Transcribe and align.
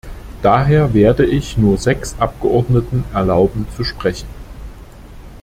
Daher 0.41 0.95
werde 0.95 1.27
ich 1.27 1.59
nur 1.59 1.77
sechs 1.77 2.15
Abgeordneten 2.17 3.03
erlauben 3.13 3.67
zu 3.77 3.83
sprechen. 3.83 4.27